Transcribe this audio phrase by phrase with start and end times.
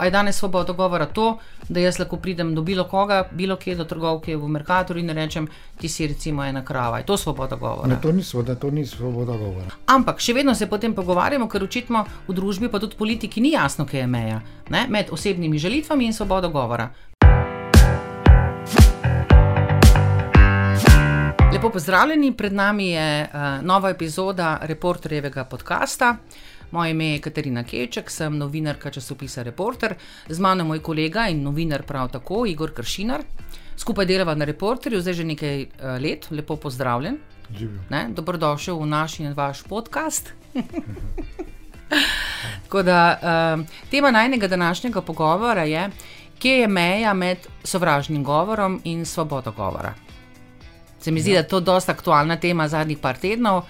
[0.00, 1.38] A je danes svoboda govora to,
[1.68, 5.48] da jaz lahko pridem do bilo koga, bilo kje do trgovke v Merkatorju in rečem,
[5.80, 6.98] ti si recimo ena krava.
[6.98, 7.88] Je to svoboda govora?
[7.88, 9.72] Ne, to ni svoboda, to ni svoboda govora.
[9.86, 13.86] Ampak še vedno se potem pogovarjamo, ker očitno v družbi, pa tudi politiki, ni jasno,
[13.86, 14.84] kje je meja ne?
[14.88, 16.90] med osebnimi želitvami in svobodo govora.
[21.56, 26.18] Lepo pozdravljeni, pred nami je uh, nova epizoda reporterjevega podcasta.
[26.76, 29.94] Moje ime je Katarina Keček, sem novinarka časopisa Reporter,
[30.28, 33.22] z mano je moj kolega in novinar prav tako, Igor Kršinar.
[33.76, 37.16] Skupaj delava na Reporterju, zdaj že nekaj uh, let, lepo pozdravljen.
[38.12, 40.34] Dobrodošel v naš in vaš podcast.
[42.84, 45.88] da, uh, tema najnega današnjega pogovora je,
[46.38, 49.94] kje je meja med sovražnim govorom in svobodo govora.
[51.00, 51.34] Se mi zdi, ja.
[51.34, 53.56] da je to dosta aktualna tema zadnjih par tednov.
[53.56, 53.64] Uh,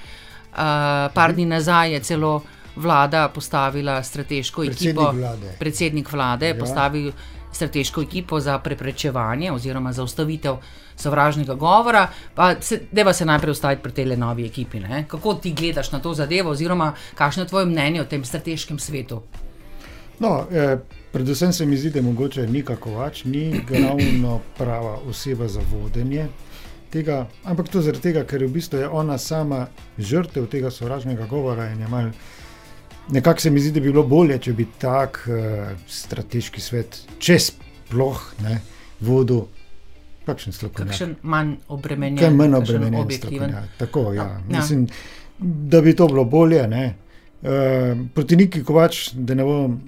[1.15, 2.43] par dni nazaj je celo
[2.77, 5.57] vlada postavila strateško predsednik ekipo, vlade.
[5.59, 6.55] predsednik vlade ja.
[6.55, 7.13] postavil
[7.53, 10.57] strateško ekipo za preprečevanje oziroma za ustavitev
[10.97, 12.09] sovražnega govora.
[12.93, 14.81] Deva se najprej ustaviti pri tej novi ekipi.
[14.81, 15.05] Ne?
[15.09, 19.23] Kako ti gledaš na to zadevo, oziroma kakšno je tvoje mnenje o tem strateškem svetu?
[20.19, 20.79] No, eh,
[21.13, 26.29] predvsem se mi zdi, da je mogoče Nika Kovač ni glavno prava oseba za vodenje.
[26.91, 29.67] Tega, ampak to zaradi tega, ker v bistvu je ona sama
[29.99, 32.11] žrtev tega sovražnega govora in je malo
[33.09, 37.39] Nekako se mi zdi, da bi bilo bolje, če bi tak uh, strateški svet, če
[37.39, 38.59] sploh ne,
[39.07, 39.45] vodil.
[40.27, 40.91] Kakšen strokovnjak?
[40.91, 43.55] Kakšen manj obremenjen, kaj manj obremenjen objektiven.
[43.79, 44.25] Tako, ja.
[44.25, 44.41] Ja.
[44.49, 44.89] Mislim,
[45.39, 46.65] da bi to bilo bolje.
[46.69, 46.83] Ne.
[47.47, 49.79] Uh, proti Niki Kovač, da ne bom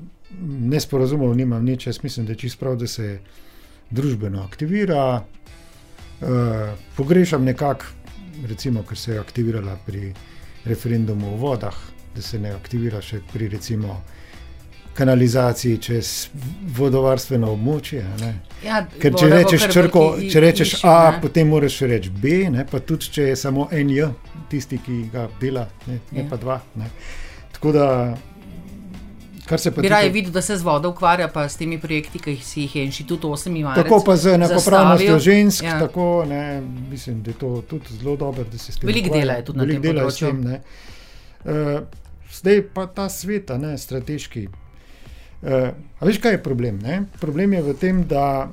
[0.71, 3.19] nesporazumel, nimam nič, jaz mislim, da je čisto prav, da se
[3.91, 5.25] družbeno aktivira.
[6.21, 7.91] Uh, pogrešam nekako,
[8.47, 10.13] recimo, ker se je aktivirala pri
[10.71, 14.01] referendumu o vodah da se ne aktivira še pri recimo.
[14.99, 16.09] Kanalizaciji čez
[16.75, 18.01] vodovarstveno območje.
[18.65, 21.21] Ja, Ker če rečeš, črko, če rečeš išči, A, ne?
[21.23, 22.65] potem moraš reči B, ne?
[22.67, 24.09] pa tudi če je samo en J,
[24.51, 26.27] tisti, ki ga dela, ne, ne ja.
[26.31, 26.57] pa dva.
[26.81, 26.91] Ne?
[27.55, 27.87] Tako da.
[29.79, 32.75] Bi raje videl, da se z vodo ukvarja, pa s temi projekti, ki si jih
[32.77, 33.73] je inštitut 8 ima.
[33.79, 35.79] Tako pa z enakopravnostjo žensk, ja.
[35.81, 38.91] tako ne, mislim, da je to tudi zelo dobro, da se s tem.
[38.91, 40.35] Veliko dela je tudi na tem področju.
[41.49, 44.49] Uh, zdaj pa ta svet, ne strateški.
[45.43, 46.79] Uh, veš, kaj je problem?
[46.83, 47.05] Ne?
[47.21, 48.49] Problem je v tem, da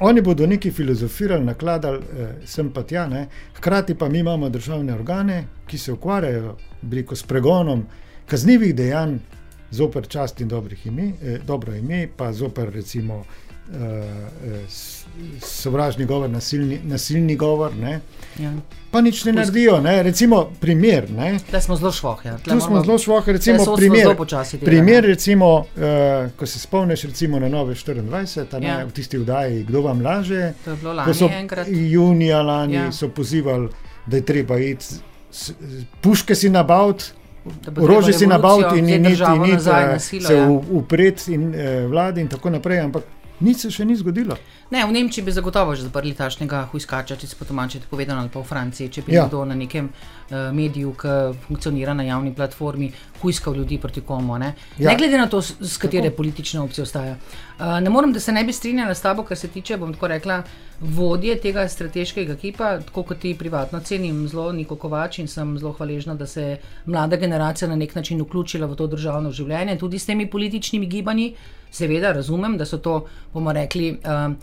[0.00, 3.26] oni bodo neki filozofirali, nakladali uh, sem pa tja, ne?
[3.56, 6.56] hkrati pa mi imamo državne organe, ki se ukvarjajo
[7.16, 7.86] s pregonom
[8.26, 9.18] kaznivih dejanj
[9.70, 10.50] zoper čast in
[10.84, 13.24] ime, eh, dobro ime, pa zoper recimo
[15.40, 17.72] sovražni govor, nasilni, nasilni govor.
[18.38, 18.52] Ja.
[18.90, 19.80] Pa nič ne naredijo.
[19.80, 20.02] Ne?
[20.02, 21.06] Recimo, primer.
[21.50, 22.28] Tu smo zelo švohi.
[22.28, 22.38] Ja.
[22.38, 23.32] Tu smo zelo švohi.
[23.32, 24.16] Recimo, primer,
[24.64, 28.84] primer recimo, uh, ko se spomniš recimo, na nove 24, ne, ja.
[28.84, 30.52] v tisti vdaji, kdo vam laže.
[31.04, 31.30] Ko so
[31.66, 32.92] junija lani ja.
[32.92, 33.68] so pozivali,
[34.06, 34.86] da je treba iti,
[36.00, 37.04] puške si nabaviti.
[37.80, 39.16] Orožje si nabaviti in ni
[40.20, 42.80] se upreti eh, vladi, in tako naprej.
[42.80, 43.02] Ampak
[43.40, 44.36] Nič se še ni zgodilo.
[44.74, 48.30] Ne, v Nemčiji bi zagotovo že zaprli tašnega huiskača, če se po domači povedano, ali
[48.32, 49.22] pa v Franciji, če bi ja.
[49.22, 51.12] nekdo na nekem uh, mediju, ki
[51.46, 52.90] funkcionira na javni platformi,
[53.22, 54.34] huiskal ljudi proti komu.
[54.42, 54.90] Ne, ja.
[54.90, 56.16] ne glede na to, z katere tako.
[56.16, 57.14] politične opcije ostaja.
[57.14, 60.10] Uh, ne morem, da se ne bi strinjala s tabo, kar se tiče, bom tako
[60.10, 60.42] rekla,
[60.80, 65.72] vodje tega strateškega ekipa, tako kot ti privatno cenim, zelo Niko Kovač in sem zelo
[65.72, 66.56] hvaležna, da se je
[66.86, 71.34] mlada generacija na nek način vključila v to državno življenje, tudi s temi političnimi gibanji.
[71.74, 73.00] Seveda razumem, da so to,
[73.32, 74.34] bomo rekli, uh,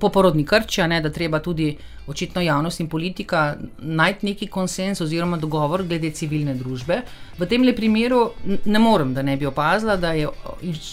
[0.00, 1.76] poporodni krči, ne, da treba tudi
[2.06, 7.02] očitno javnost in politika najti neki konsens oziroma dogovor glede civilne družbe.
[7.38, 8.30] V tem le primeru
[8.64, 10.28] ne morem, da ne bi opazila, da je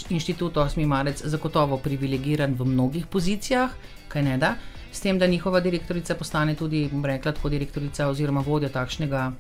[0.10, 0.86] inštitut 8.
[0.86, 3.70] marec zagotovo privilegiran v mnogih pozicijah,
[4.08, 4.56] kaj ne da,
[4.92, 9.32] s tem, da njihova direktorica postane tudi, bom rekla, tako direktorica oziroma vodja takšnega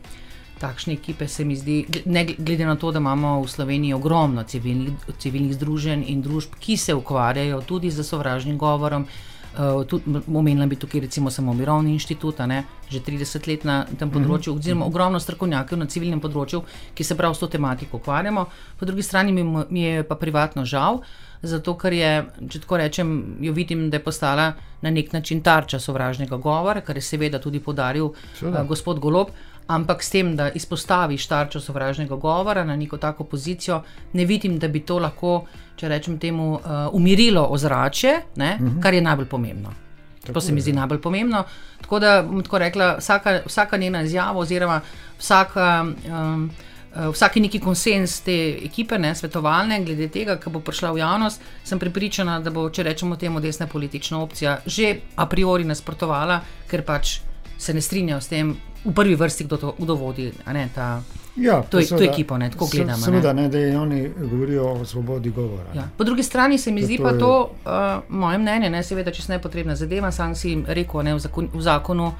[0.59, 4.93] takšne ekipe se mi zdi, ne glede na to, da imamo v Sloveniji ogromno civilnih,
[5.19, 9.07] civilnih združenj in družb, ki se ukvarjajo tudi z sovražnim govorom.
[9.55, 14.51] Uh, Omenila bi tukaj recimo samo Mirovni inštitut, ne, že 30 let na tem področju,
[14.51, 14.59] mm -hmm.
[14.59, 16.61] oziroma ogromno strokovnjakov na civilnem področju,
[16.93, 18.45] ki se prav s to tematiko ukvarjamo.
[18.79, 21.01] Po drugi strani mi, mi je pa privatno žal,
[21.41, 25.79] zato ker je, če tako rečem, jo vidim, da je postala na nek način tarča
[25.79, 29.29] sovražnega govora, kar je seveda tudi podaril uh, gospod Golob
[29.67, 33.81] ampak s tem, da izpostaviš tarčo sovražnega govora na neko tako pozicijo,
[34.13, 35.45] ne vidim, da bi to lahko,
[35.75, 36.61] če rečem temu, uh,
[36.93, 38.77] umirilo ozračje, ne, uh mhm.
[38.77, 38.83] -huh.
[38.83, 39.73] kar je najbolj pomembno.
[40.21, 40.75] Tako to se mi zdi je.
[40.75, 41.43] najbolj pomembno.
[41.81, 44.81] Tako da bom tako rekla, vsaka, vsaka njena izjava, oziroma
[45.19, 45.85] vsaka.
[46.09, 46.49] Um,
[46.95, 51.41] uh, vsaki neki konsens te ekipe, ne, svetovalne, glede tega, ki bo prišla v javnost,
[51.63, 56.85] sem pripričana, da bo, če rečemo temu, desna politična opcija že a priori nasprotovala, ker
[56.85, 57.19] pač
[57.57, 60.31] se ne strinjajo s tem, v prvi vrsti, kdo to kdo vodi.
[60.47, 61.01] Ne, ta,
[61.37, 63.03] Ja, To je- to je ekipo, ne, tako gledamo, ne.
[63.03, 65.67] Seveda, ne, da je oni govorijo o svobodi govora.
[65.73, 65.83] Ja.
[65.97, 67.71] Po drugi strani se mi Da zdi to pa je- to, uh,
[68.09, 71.49] moje mnenje, ne, seveda, če se ne potrebna zadeva, sam si rekel, ne, v, zakon,
[71.53, 72.15] v zakonu uh,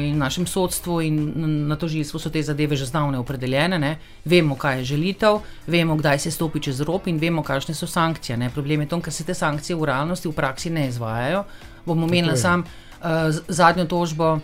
[0.00, 1.32] in našem sodstvu in
[1.68, 3.78] na tožilstvu so te zadeve že zdavne opredeljene.
[3.78, 3.92] Ne.
[4.24, 8.36] Vemo, kaj je želitev, vemo, kdaj se stopi čez rob in vemo, kakšne so sankcije.
[8.36, 8.50] Ne.
[8.50, 11.42] Problem je to, ker se te sankcije v realnosti, v praksi ne izvajajo.
[11.84, 13.06] Bom omenila sam uh,
[13.48, 14.40] zadnjo tožbo uh,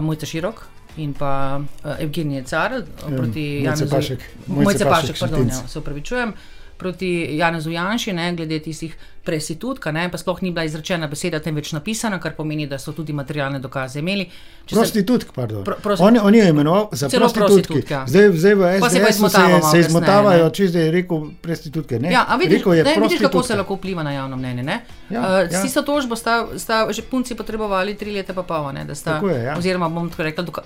[0.00, 0.66] Mojca Širok.
[0.96, 2.82] In pa uh, Evgenije Car eh,
[3.16, 4.20] proti Janezu Pašek.
[4.46, 6.32] Mojce Pašek Pašek, pardon, ja, se upravičujem,
[6.76, 11.72] proti Janezu Janši, ne, glede tistih prestitutka, ne, pa sploh ni bila izrečena beseda, temveč
[11.72, 14.26] napisana, kar pomeni, da so tudi materialne dokaze imeli.
[14.64, 15.64] Če se- Prostitutk, pardon.
[15.64, 17.46] Pro- prosti- on, on je imenoval za prostitutke.
[17.46, 18.04] prostitutka.
[18.06, 20.50] Zdaj, zdaj v se SDS se, se kasneje, izmotavajo, ne.
[20.52, 21.98] če zdaj je rekel prostitutke.
[21.98, 23.56] Ne, Ja, a vidiš, rekel je ne, vidiš, kako se prostitutka.
[23.56, 24.62] lahko vpliva na javno mnenje.
[24.64, 24.76] Ne?
[25.10, 25.48] Ja, uh, ja.
[25.50, 29.20] S tisto tožbo sta, sta že punci potrebovali tri leta, pa pol, ne, da sta,
[29.22, 29.56] je, ja.
[29.56, 30.62] oziroma bom tako rekla, doka,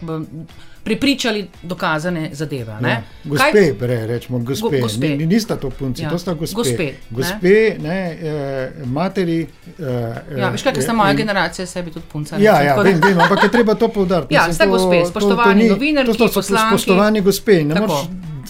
[0.85, 2.77] prepričali dokazane zadeve.
[2.81, 2.89] Ne?
[2.91, 3.03] Ja.
[3.25, 4.63] Gospe, bre, rečemo, gospe.
[4.71, 5.09] Go- gospe.
[5.09, 6.11] Ni, nista to punci, Ja.
[6.11, 6.55] to sta gospe.
[6.55, 6.95] Gospe, ne.
[7.11, 9.39] gospe ne, eh, materi.
[9.41, 12.37] Eh, Ja, veš, kaj, eh, moja in- generacija sebi tudi punca.
[12.37, 14.35] Ja, recimo, ja tako vem, vem, ampak je treba to poudariti.
[14.35, 16.69] Ja, to- gospe, to- to spoštovani ni- novinarki, to so poslanki.
[16.71, 18.03] Spoštovani gospe, ne moreš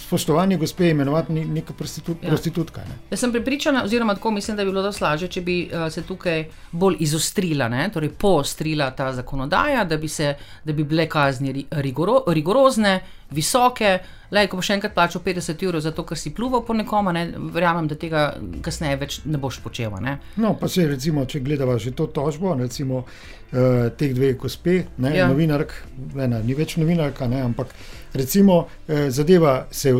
[0.08, 2.28] spoštovani gospe imenovati neka prostitu, Ja.
[2.28, 2.80] prostitutka.
[2.82, 2.96] Ne.
[3.10, 6.02] Jaz sem prepričana, oziroma tako mislim, da bi bilo dosti lažje, če bi uh, se
[6.02, 7.90] tukaj bolj izostrila, ne?
[7.90, 10.32] torej poostrila ta zakonodaja, da bi, se,
[10.64, 13.00] da bi bile kazni ri- rigoro, rigorozne,
[13.30, 13.98] visoke.
[14.30, 17.22] Lej, ko boš enkrat plačal 50 evrov za to, ker si pluval po nekom, ne?
[17.52, 18.22] verjamem, da tega
[18.62, 19.92] kasneje več ne boš počel.
[20.00, 20.18] Ne?
[20.36, 23.04] No, pa se recimo, če gledava že to tožbo, recimo
[23.52, 25.28] uh, teh dveh gospe, ne, Ja.
[25.28, 25.72] novinark,
[26.16, 27.66] ena ni več novinarka, ne, ampak
[28.14, 28.58] recimo
[28.88, 29.92] uh, zadeva se,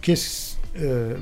[0.00, 1.16] kje s- eh,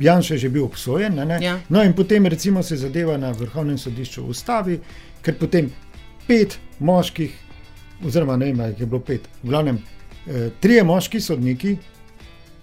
[0.00, 1.38] Janša je že bil obsojen, ne, ne?
[1.42, 1.58] Ja.
[1.68, 4.80] no in potem recimo se zadeva na vrhovnem sodišču ustavi,
[5.22, 5.70] ker potem
[6.26, 7.32] pet moških,
[8.04, 9.78] oziroma ne vem, ali je bilo pet, v glavnem
[10.26, 11.76] eh, trije moški sodniki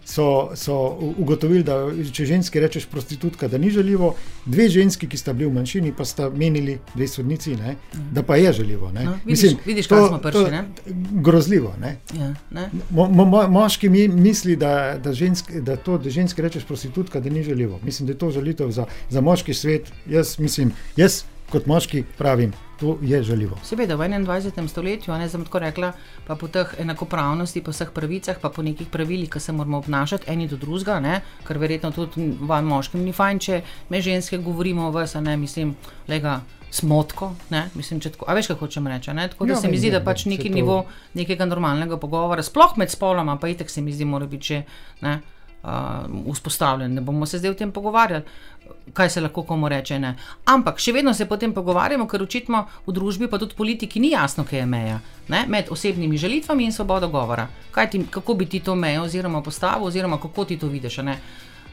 [0.05, 0.75] so, so
[1.17, 1.77] ugotovili, da
[2.11, 4.15] če ženski rečeš prostitutka, da ni želivo,
[4.45, 7.75] dve ženski, ki sta bili v manjšini, pa sta menili, dve sodnici, ne,
[8.11, 8.91] da pa je želivo.
[8.91, 9.03] Ne.
[9.05, 10.63] No, vidiš- vidiš, kam smo prišli, ne?
[11.11, 11.73] Grozljivo.
[11.81, 11.97] Ne.
[12.19, 12.69] Ja, ne?
[12.89, 17.19] Mo, mo, mo, moški mi misli, da, da, žensk, da to, da ženski rečeš prostitutka,
[17.19, 17.79] da ni želivo.
[17.83, 19.91] Mislim, da je to želitev za, za moški svet.
[20.09, 21.23] Jaz mislim, jaz
[21.53, 23.57] kot moški pravim, to je želivo.
[23.63, 24.67] Seveda, v 21.
[24.67, 25.91] stoletju, ne sem tako rekla,
[26.25, 30.25] pa po teh enakopravnosti, po vseh pravicah, pa po nekih pravilih, ki se moramo obnašati
[30.27, 31.13] eni do drugega, ne,
[31.44, 35.75] kar verjetno tudi vam moškim ni fajn, če me ženske govorimo o vas, ne mislim,
[36.07, 36.41] lega.
[36.73, 37.67] Smotko, ne?
[37.75, 38.25] mislim, če tako.
[38.27, 39.13] A veš, kako hočem reči?
[39.13, 39.27] ne?
[39.29, 40.77] Tako da Ja, se mi zdi, da pač neki to- nivo
[41.13, 44.63] nekega normalnega pogovora, sploh med spoloma, pa itek se mi zdi, mora biti že
[45.01, 45.19] ne,
[45.63, 46.94] uh, vzpostavljen.
[46.94, 48.24] Ne bomo se zdaj o tem pogovarjali,
[48.94, 50.00] kaj se lahko komu reče.
[50.00, 50.15] Ne.
[50.45, 54.45] Ampak še vedno se potem pogovarjamo, ker očitno v družbi, pa tudi politiki, ni jasno,
[54.50, 57.48] kaj je meja ne, med osebnimi želitvami in svobodo govora.
[57.92, 60.98] Ti, kako bi ti to mejo oziroma postavil, oziroma kako ti to vidiš.
[60.98, 61.18] ne.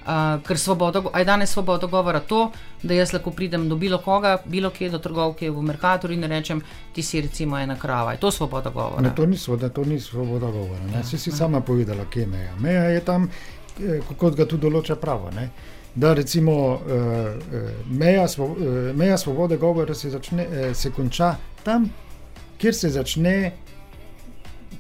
[0.01, 2.51] Uh, ker svobodo, je danes svoboda govora to,
[2.83, 6.63] da jaz lahko pridem do bilo koga, bilo kje do trgovke v Merkatorju in rečem,
[6.93, 8.13] ti si recimo ena krava.
[8.13, 9.03] Je to svoboda govora?
[9.03, 10.81] Ne, to ni svoboda, to ni svoboda govora.
[10.93, 11.05] Ne.
[11.05, 12.57] Si si sama povedala, kje je meja.
[12.57, 13.29] Meja je tam,
[14.19, 15.31] kot ga tudi določa pravo.
[15.35, 15.51] Ne.
[15.95, 21.35] Da recimo eh, eh, meja, svo, eh, meja svobode govora se, začne, eh, se konča
[21.65, 21.89] tam,
[22.59, 23.35] kjer se začne,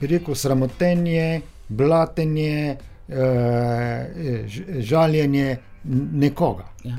[0.00, 2.76] bi rekel, sramotenje, blatenje,
[3.08, 4.44] eh,
[4.78, 6.68] žaljenje nekoga.
[6.84, 6.96] Ja.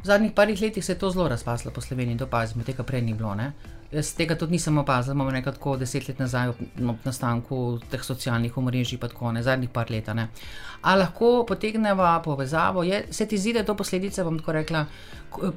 [0.00, 3.02] V zadnjih parih letih se je to zelo razpaslo po Sloveniji, to opazimo, tega prej
[3.02, 3.34] ni bilo.
[3.34, 3.52] Ne?
[3.92, 6.58] Jaz tega tudi nisem opazil, imamo nekaj tako deset let nazaj ob,
[6.92, 10.08] ob nastanku teh socialnih omrežij, pa tako ne, zadnjih par let.
[10.08, 10.28] a ne.
[10.82, 14.84] A lahko potegneva povezavo, je, se ti zdi, da je to posledica, bom tako rekla,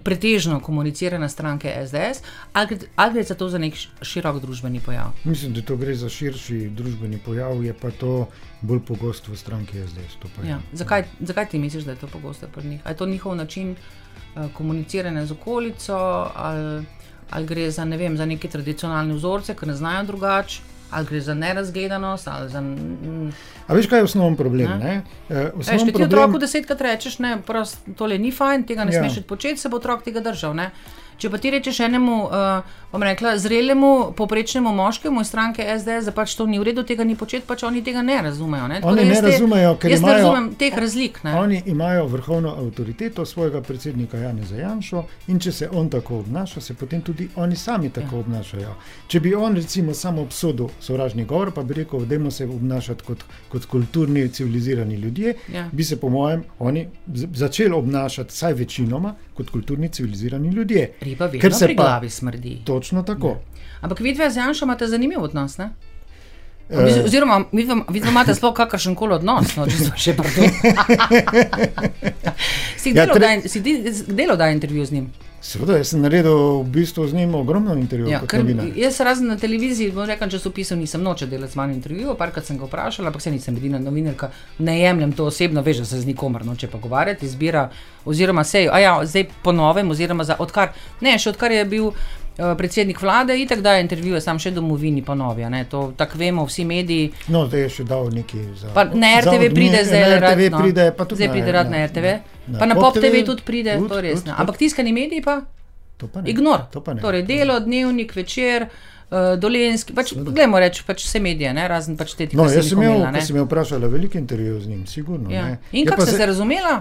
[0.03, 2.23] pretežno komunicirane stranke SDS,
[2.53, 5.13] ali, gre- ali gre za to za nek širok družbeni pojav?
[5.23, 8.27] Mislim, da to gre za širši družbeni pojav, je pa to
[8.61, 10.17] bolj pogosto v stranki SDS.
[10.47, 10.59] Ja.
[10.73, 12.81] Zakaj, zakaj ti misliš, da je to pogosto pri njih?
[12.83, 15.95] A je to njihov način uh, komuniciranja z okolico,
[16.35, 16.83] ali,
[17.29, 20.61] ali gre za, ne vem, za neke tradicionalne vzorce, ki ne znajo drugače,
[20.91, 22.61] ali gre za nerazgledanost, za.
[22.61, 23.31] mm,
[23.67, 24.71] A veš, kaj je osnovni problem?
[24.71, 24.77] Ja.
[24.77, 25.01] Ne?
[25.29, 28.99] Eh, Veš, ti problem- otroku desetkrat rečeš, ne, prost, tole ni fajn, tega ne Ja.
[29.01, 30.53] smeš početi, se bo otrok tega držal.
[30.53, 30.71] Ne?
[31.17, 32.31] Če pa ti rečeš enemu, uh,
[32.93, 37.03] bom rekla, zrelemu, poprečnemu moškemu iz stranke SDS, da pač to ni v redu, tega
[37.03, 38.67] ni početi, pač oni tega ne razumejo.
[38.69, 38.81] Ne?
[38.85, 41.17] Oni ne razumejo, ker jaz imajo, ne razumem teh razlik.
[41.23, 41.33] Ne?
[41.39, 46.75] Oni imajo vrhovno avtoriteto svojega predsednika Jana Zajanša in če se on tako obnaša, se
[46.77, 48.19] potem tudi oni sami tako ja.
[48.19, 48.75] obnašajo.
[49.07, 53.25] Če bi on recimo samo obsodil sovražni govor, pa bi rekel, da se obnašati kot,
[53.50, 55.65] kot kulturni, civilizirani ljudje, ja.
[55.71, 56.85] bi se po mojem oni
[57.33, 60.91] začeli obnašati, vsaj večinoma, kot kulturni, civilizirani ljudje.
[61.01, 62.59] Riba ker se pa glavi smrdi.
[62.83, 63.27] Točno tako.
[63.27, 63.63] Ne.
[63.81, 65.57] Ampak vidve z Janšom imate zanimiv odnos.
[65.57, 65.69] Ne?
[66.69, 67.03] Eh.
[67.05, 70.51] Oziroma, vi imate sploh kakršen koli odnos, no, če smo še pri tem.
[72.83, 73.37] si ja, tre...
[74.07, 75.07] delo da intervju z njim?
[75.43, 78.11] Seveda, jaz sem naredil v bistvu z njim ogromno intervjujev.
[78.15, 82.47] Ja, jaz razen na televiziji, bom rekel, časopisov nisem noče delati z manj intervjujev, parkrat
[82.47, 84.29] sem ga vprašal, ampak se nisem edina novinarka,
[84.63, 87.65] ne jemljem to osebno, veš, da se z nikomer noče pogovarjati, izbira,
[88.05, 90.71] oziroma sej, a ja, zdaj po novem, oziroma za odkar,
[91.03, 91.91] ne, še odkar je bil.
[92.37, 95.49] Eh, predsednik vlade in tako da je intervjuje, sam še domovini ponovja.
[95.69, 97.11] To tako vemo, vsi mediji.
[97.27, 98.71] No, zdaj je še dal neki za.
[98.73, 100.61] Pa na RTV za pride zdaj, na RTV rad, no.
[100.63, 102.15] pride, pa tudi zdaj pride rad na RTV.
[102.47, 104.25] Na, pa na Pop TV tudi pride, tud, to je res.
[104.25, 105.43] Ampak tiskani mediji pa?
[106.01, 106.33] To pa ne.
[106.33, 106.65] Ignor.
[106.73, 107.05] To pa ne.
[107.05, 108.65] Torej, delo, dnevnik, večer.
[109.13, 111.67] Uh, Dolenski, pač, gledamo reči, pač vse medije, ne?
[111.69, 112.39] razen pač te tipe.
[112.39, 115.29] No, jaz sem imel, sem imel vprašala veliko intervjujev z njim, sigurno.
[115.29, 115.51] Ja.
[115.69, 116.79] In kako ste se razumela?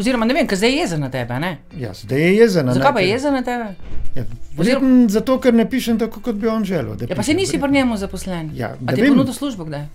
[0.00, 1.38] Oziroma, ne vem, kaj zdaj je jezen na tebe.
[1.76, 2.82] Ja, zdaj je jezen na tebe.
[2.82, 3.66] Zakaj pa je jezen na tebe?
[4.16, 4.24] Ja,
[4.58, 6.96] Oziroma, zato, ker ne pišem tako, kot bi on želel.
[7.04, 8.50] Ja, pa se nisi pri njemu zaposlen.
[8.56, 9.86] Ja, A ti je ponudil službo kdaj?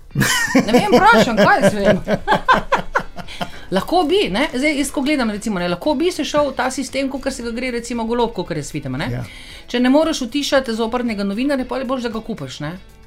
[0.65, 2.01] Ne vem, vprašam, kaj se vem.
[3.75, 4.47] lahko bi, ne?
[4.53, 5.67] zdaj jaz ko gledam, recimo, ne?
[5.69, 8.99] lahko bi se šel ta sistem, kot se ga gre, recimo, golob, kot je svitem.
[9.11, 9.23] Ja.
[9.67, 12.61] Če ne moreš utišati zoprnega novinarja, pa bolj, da ga kupaš.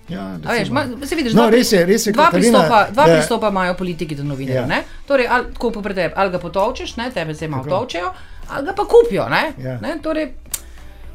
[0.09, 3.17] Ja, veš, ma, se vidiš, no, dva, res je, res je, dva, pristopa, dva da,
[3.17, 4.71] pristopa imajo politiki do novinarjev.
[4.71, 4.83] Ja.
[5.07, 8.13] Torej, ali, ko popredaj, ali ga potovčeš, ne, tebe se malo tovčejo,
[8.49, 9.29] ali ga pa kupijo.
[9.29, 9.77] Ne, ja.
[9.83, 10.31] ne, torej,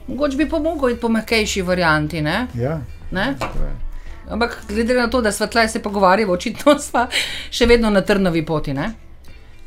[0.07, 2.21] mogoče bi pomogel po mehkejši varianti.
[2.21, 2.79] Ne, ja.
[3.11, 3.33] ne?
[4.29, 7.07] Ampak glede na to, da svetlaj se pogovarjamo, očitno smo
[7.51, 8.73] še vedno na trnovi poti.
[8.73, 8.93] Ne?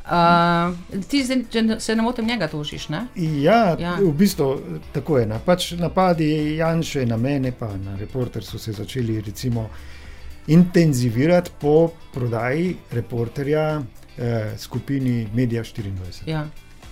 [0.07, 0.75] Uh,
[1.11, 2.89] ti zdaj, če se ne motim, njega tožiš?
[2.95, 3.01] Ne?
[3.43, 4.53] Ja, ja, v bistvu
[4.95, 5.27] tako je.
[5.45, 6.29] Pač napadi
[6.61, 9.67] Janša na mene, pa na reporter so se začeli recimo,
[10.47, 13.83] intenzivirati po prodaji reporterja
[14.19, 16.23] eh, skupini Media 24.
[16.31, 16.45] Ja.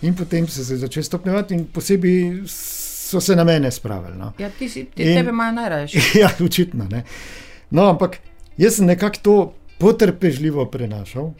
[0.03, 4.19] In potem so se začeli stopnjevati, in posebej so se na mene spravili.
[4.19, 4.33] No.
[4.39, 5.89] Ja, ti si, ti in, tebe imajo najraje.
[6.21, 6.89] Ja, očitno.
[7.71, 8.19] No, ampak
[8.59, 9.39] jaz sem nekako to
[9.79, 11.31] potrpežljivo prenašal.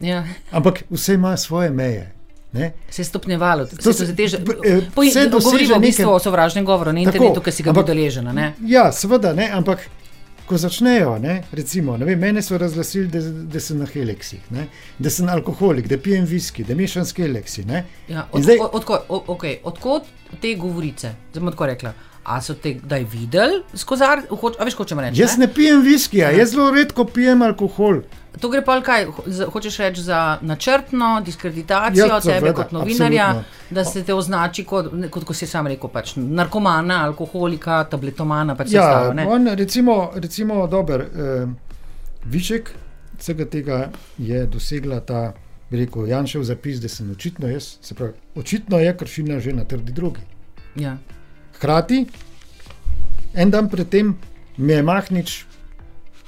[0.00, 0.24] Ja.
[0.50, 2.12] Ampak vse ima svoje meje.
[2.52, 2.72] Ne?
[2.90, 4.38] Se je stopnjevalo, se, se, se teže,
[4.96, 8.30] vse to govori v bistvu o sovražnem govoru na internetu, ki si ga udeležen.
[8.64, 9.82] Ja, seveda, ne, ampak
[10.46, 13.20] ko začnejo, ne, recimo, ne vem, mene so razglasili, da,
[13.52, 14.68] da sem na heleksih, ne,
[14.98, 17.66] da sem alkoholik, da pijem viski, da mešam s heleksi.
[18.08, 20.06] Ja, od, zdaj, od, od, od, okay, odkot
[20.40, 21.16] te govorice?
[21.32, 21.92] Zdaj bom tako rekla.
[22.26, 24.54] A so te kdaj videli skozi arhive?
[24.66, 25.20] Veš, hočem reči.
[25.20, 26.32] Jaz ne, ne pijem viski, ja.
[26.34, 28.00] jaz zelo redko pijem alkohol.
[28.40, 29.06] To gre pa kaj,
[29.52, 33.74] hočeš reči za načrtno diskreditacijo ja, tebe kot novinarja, absolutno.
[33.74, 38.56] da se te označi kot, kot ko si sam rekel, pač, narkomana, alkoholika, tabletomana.
[38.56, 41.46] Pač ja, stalo, on, recimo, recimo dober, eh,
[42.24, 42.70] višek
[43.18, 43.80] vsega tega
[44.18, 45.32] je dosegla ta,
[45.70, 49.64] bi rekel, Janšev zapis, da sem očitno jaz, se pravi, očitno je kršina že na
[49.64, 50.20] trdi drugi.
[50.76, 50.96] Ja.
[51.56, 52.04] Hkrati,
[53.34, 54.16] en dan predtem
[54.56, 55.44] mi je Mahnič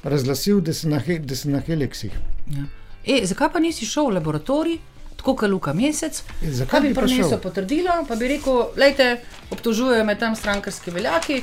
[0.09, 2.13] razglasil, da sem na, he, da sem na heliksih.
[2.55, 2.67] Ja.
[3.05, 4.79] E, zakaj pa nisi šel v laboratorij,
[5.17, 6.23] tako kot Luka Mesec?
[6.43, 9.17] E, zakaj bi prinesel potrdilo, pa bi rekel, lejte,
[9.51, 11.43] obtožujejo me tam strankarski veljaki.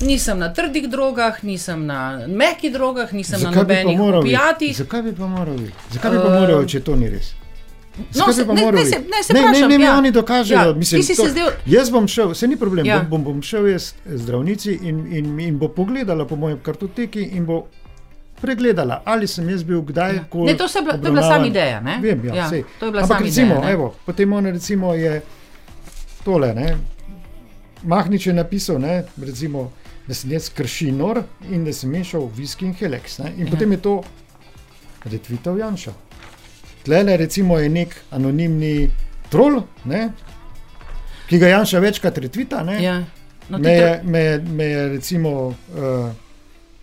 [0.00, 4.76] Nisem na trdih drogah, nisem na mehkih drogah, nisem zakaj na nobenih opijatih.
[4.76, 5.72] Zakaj bi pa moral biti?
[5.92, 7.32] Zakaj bi pa moral, uh, če to ni res?
[7.96, 9.96] No, se, ne, ne, se, ne, se ne, ne, ne, ja.
[9.98, 10.60] oni dokažejo.
[10.60, 11.48] Ja, mislim, to, zdel...
[11.66, 12.98] Jaz bom šel, se ni problem, ja.
[12.98, 17.46] bom, bom, bom šel jaz zdravnici in, in, in bo pogledala po mojem kartoteki in
[17.48, 17.62] bo
[18.40, 20.24] pregledala, ali sem jaz bil kdaj ja.
[20.30, 20.56] koli.
[20.56, 21.80] To, to je bila sama ideja.
[21.80, 21.98] Ne?
[22.02, 22.50] Vem, ja, ja,
[22.80, 23.72] to je bila sama recimo, ideja.
[23.72, 25.20] Evo, potem on recimo je
[26.24, 26.54] tole.
[26.54, 26.76] Ne?
[27.82, 29.70] Mahnič je napisal, ne, recimo,
[30.06, 33.18] da sem jaz kršinor in da sem mešal viski in heleks.
[33.18, 33.32] Ne?
[33.36, 33.50] In ja.
[33.50, 33.96] potem je to
[35.04, 35.92] retvitev Janša.
[36.84, 38.90] Tlele recimo je nek anonimni
[39.30, 40.08] trol, ne?
[41.26, 42.62] ki ga Janša večkrat retvita.
[42.78, 43.00] Ja.
[43.48, 45.54] No, me, je, me, me je recimo.
[45.74, 46.25] Uh,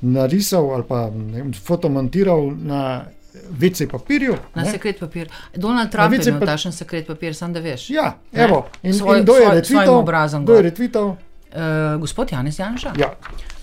[0.03, 3.05] narisal ali pa vem, fotomontiral na
[3.49, 4.35] večji papirju.
[4.55, 4.71] Na ne?
[4.71, 5.29] sekret papir.
[5.55, 7.89] Donald Trump je imel takšen sekret papir, sam da veš.
[7.89, 8.67] Ja, evo.
[8.83, 10.03] In, svoj, in kdo je retvital?
[10.43, 11.07] Kdo je retvital?
[11.07, 12.93] Uh, gospod Janis Janša.
[12.97, 13.13] Ja.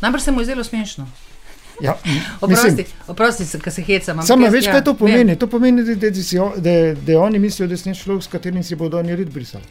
[0.01, 1.07] Najbrž se mu je zelo smešno.
[1.81, 1.97] Ja,
[2.41, 4.23] oprosti, oprosti se, ker se hecam.
[4.23, 5.33] Samo veš, ja, kaj to pomeni?
[5.33, 5.39] Vem.
[5.39, 6.11] To pomeni, da, da,
[6.57, 9.65] da, da, oni mislijo, da si ne človek, s katerim si bodo oni red brisali.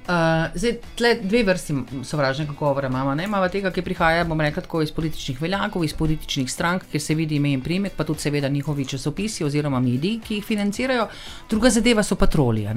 [0.00, 3.12] Uh, zdaj, tle dve vrsti sovražnega govora imamo.
[3.22, 7.14] Imamo tega, ki prihaja, bomo rekli, tako iz političnih veljakov, iz političnih strank, kjer se
[7.14, 11.06] vidi ime in primek, pa tudi seveda njihovi časopisi oziroma mediji, ki jih financirajo.
[11.50, 12.74] Druga zadeva so patrolije.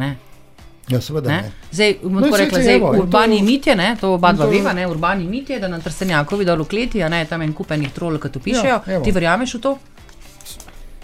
[0.88, 1.30] Ja, seveda.
[1.30, 1.42] Ne?
[1.42, 1.51] Ne?
[1.72, 3.46] Zdaj, no, rekli, zdaj, evo, urbani to...
[3.46, 3.96] mit je, ne?
[4.01, 4.51] to oba dva to...
[4.51, 4.88] veva, ne?
[4.88, 8.20] urbani mit je, da na trstenjakovi dol v kleti, a ne tam en kupenih trolov,
[8.22, 8.80] ki to pišejo.
[8.88, 9.77] Ja, Ti verjameš v to?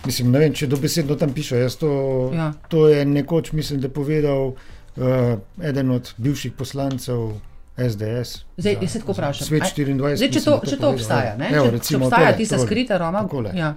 [0.06, 1.70] Mislim, ne vem, če dobesedno tam pišejo.
[1.80, 1.94] To,
[2.36, 2.52] ja.
[2.68, 4.54] to je nekoč, mislim, da povedal
[4.98, 7.32] uh, eden od bivših poslancev.
[7.80, 8.42] SDS.
[8.58, 9.48] Zdaj, jaz se tako vprašam.
[9.48, 10.16] Svet 24.
[10.20, 11.48] Zdaj, če to, če to obstaja, ne?
[11.56, 13.22] Evo, če, če obstaja tista skrita Roma,
[13.56, 13.70] ja,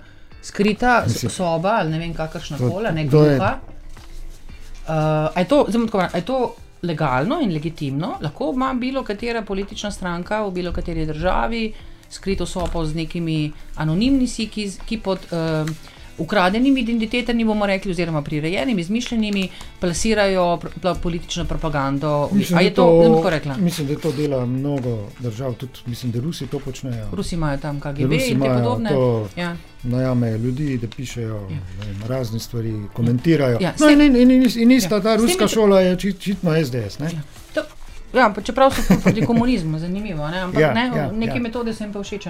[0.42, 3.52] skrita Mislim, soba ali ne vem kakršna kola, ne gluha.
[4.82, 6.40] Uh, je, to, tako, je to
[6.82, 8.16] legalno in legitimno?
[8.26, 11.62] Lahko ima bilo katera politična stranka v bilo kateri državi
[12.12, 15.30] skrito sobo z nekimi anonimnimi, ki, ki pod.
[15.32, 15.70] Uh,
[16.18, 19.48] ukradenimi identitetami, bomo rekli, oziroma prirejenimi, izmišljenimi,
[19.80, 22.28] plasirajo pr politično propagando.
[22.32, 26.58] Mislim, je to, to mislim, da to dela mnogo držav, tudi mislim, da Rusi to
[26.58, 27.08] počnejo.
[27.12, 28.90] Rusi imajo tam KGB in podobne.
[29.36, 29.56] Ja.
[29.82, 31.58] Najamejo ljudi, da pišejo ja.
[31.86, 33.58] vem, razne stvari, komentirajo.
[33.60, 35.02] Ja, no, in, in, in, in, ista ja.
[35.02, 37.00] ta ruska šola je očitno SDS.
[37.00, 37.41] Ja.
[38.12, 40.28] Ja, čeprav so proti komunizmu, zanimivo.
[40.28, 40.40] Ne?
[40.40, 41.40] Ampak ja, ne, ja, neke ja.
[41.40, 42.28] metode se jim pa všeč.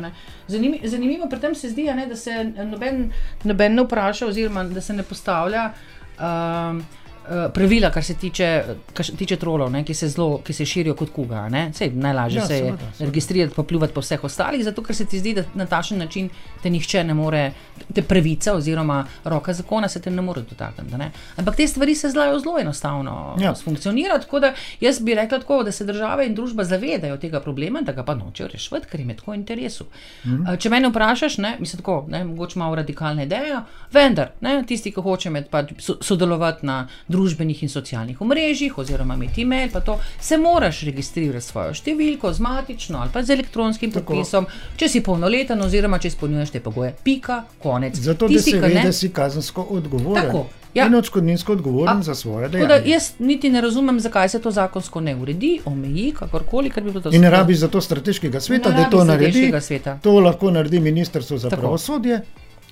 [0.49, 3.11] Zanimivo, zanimivo pri tem se zdi, ne, da se noben,
[3.45, 5.73] noben ne vpraša, oziroma da se ne postavlja.
[6.19, 6.83] Uh,
[7.55, 8.49] pravila, kar se tiče,
[8.95, 11.47] kar se tiče trolov, ne, ki, se zlo, ki se širijo kot kuga.
[11.75, 15.19] Sej, najlažje ja, se je registrirati, pa pljuvati po vseh ostalih, zato ker se ti
[15.19, 16.29] zdi, da na takšen način
[16.63, 17.43] te nihče ne more,
[17.95, 21.11] te pravica oziroma roka zakona se te ne more dotakniti.
[21.37, 23.55] Ampak te stvari se zlajo zelo enostavno ja.
[23.55, 24.25] funkcionirati.
[24.25, 27.93] Tako da jaz bi rekla tako, da se država in družba zavedajo tega problema, da
[27.93, 29.87] ga pa nočejo rešiti, ker jim je tako v interesu.
[30.25, 30.43] Mhm.
[30.43, 34.93] Uh, če me vprašaš, ne, mislim tako, ne, mogoče malo radikalna ideja, vendar ne, tisti,
[34.93, 39.99] ki hoče med, pa, sodelovati na družbenih in socialnih omrežjih, oziroma imeti e-mail, pa to
[40.21, 44.49] se moraš registrirati svojo številko z matično ali pa z elektronskim podpisom,
[44.81, 46.95] če si polnoleten, oziroma če izpolnjuješ te pogoje.
[47.05, 48.01] Pika, konec.
[48.01, 50.27] Zato, Tisti, da, se ve, da si kazensko odgovoren.
[50.33, 50.49] Tako.
[50.75, 50.87] Ja.
[50.87, 52.79] In odškodninsko odgovoren A, za svoje delo.
[52.85, 56.73] Jaz niti ne razumem, zakaj se to zakonsko ne uredi, omeji, kakorkoli.
[56.83, 59.53] Bi in ne rabi za to strateškega sveta, da to naredi.
[60.03, 61.61] To lahko naredi Ministrstvo za Tako.
[61.61, 62.23] pravosodje.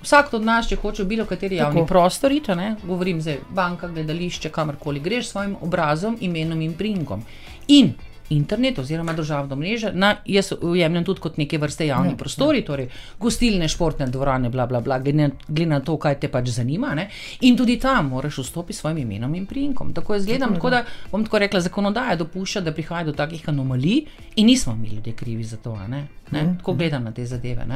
[0.03, 1.87] Vsak od nas, če hoče bilo kateri javni Tako.
[1.87, 2.53] prostor, iti,
[2.83, 7.23] govorim zdaj, banka, gledališče, kamorkoli greš s svojim obrazom, imenom in prinkom.
[7.69, 7.93] In
[8.31, 9.91] internet oziroma državno mrežo,
[10.27, 12.65] jaz ujemljem tudi kot neke vrste javni ja, prostori, ja.
[12.65, 12.89] torej
[13.19, 16.95] gostilne, športne dvorane, bla, bla, bla, glede na to, kaj te pač zanima.
[16.95, 17.09] Ne?
[17.41, 19.93] In tudi tam moraš vstopiti s svojim imenom in prinkom.
[19.95, 24.07] Tako jaz gledam, tako da bom tako rekla, zakonodaja dopušča, da prihaja do takih anomalij
[24.37, 25.77] in nismo mi ljudje krivi za to.
[25.89, 26.07] Ne?
[26.31, 26.43] Ne?
[26.43, 26.79] Mhm, tako mhm.
[26.79, 27.67] gledam na te zadeve.